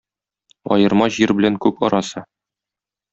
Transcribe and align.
Аерма 0.77 1.09
җир 1.17 1.33
белән 1.41 1.59
күк 1.65 1.83
арасы. 1.91 2.25